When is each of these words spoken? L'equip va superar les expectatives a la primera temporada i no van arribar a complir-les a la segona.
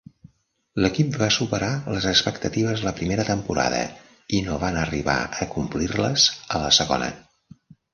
L'equip 0.85 1.19
va 1.23 1.27
superar 1.35 1.69
les 1.97 2.07
expectatives 2.13 2.83
a 2.83 2.89
la 2.89 2.95
primera 3.03 3.29
temporada 3.29 3.85
i 4.41 4.43
no 4.51 4.61
van 4.67 4.83
arribar 4.89 5.19
a 5.47 5.53
complir-les 5.57 6.31
a 6.59 6.69
la 6.69 6.79
segona. 6.85 7.17